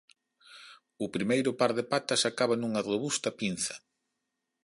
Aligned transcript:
O 1.05 1.07
primeiro 1.15 1.51
par 1.59 1.71
de 1.77 1.83
patas 1.91 2.21
acaba 2.31 2.55
nunha 2.57 2.85
robusta 2.89 3.29
pinza. 3.39 3.75